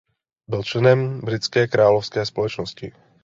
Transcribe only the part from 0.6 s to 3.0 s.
členem britské Královské společnosti.